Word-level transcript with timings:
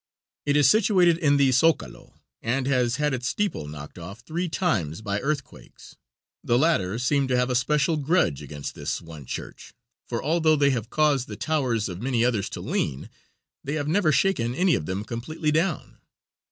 It 0.47 0.57
is 0.57 0.67
situated 0.67 1.19
in 1.19 1.37
the 1.37 1.51
zocalo 1.51 2.13
and 2.41 2.65
has 2.65 2.95
had 2.95 3.13
its 3.13 3.27
steeple 3.27 3.67
knocked 3.67 3.99
off 3.99 4.21
three 4.21 4.49
times 4.49 4.99
by 4.99 5.19
earthquakes. 5.19 5.95
The 6.43 6.57
latter 6.57 6.97
seem 6.97 7.27
to 7.27 7.37
have 7.37 7.51
a 7.51 7.55
special 7.55 7.97
grudge 7.97 8.41
against 8.41 8.73
this 8.73 8.99
one 8.99 9.27
church, 9.27 9.75
for 10.07 10.23
although 10.23 10.55
they 10.55 10.71
have 10.71 10.89
caused 10.89 11.27
the 11.27 11.35
towers 11.35 11.87
of 11.87 12.01
many 12.01 12.25
others 12.25 12.49
to 12.49 12.61
lean, 12.61 13.11
they 13.63 13.73
have 13.75 13.87
never 13.87 14.11
shaken 14.11 14.55
any 14.55 14.73
of 14.73 14.87
them 14.87 15.03
completely 15.05 15.51
down. 15.51 15.99